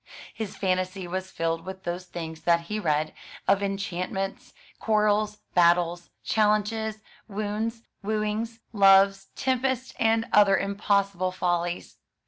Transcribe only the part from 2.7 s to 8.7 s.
read, of enchantments, quarrels, battles, challenges, wounds, wooings,